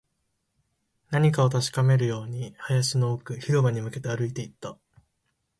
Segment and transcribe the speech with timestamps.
[1.11, 4.75] 何かを確かめるように、林の奥、広場に向けて歩いていった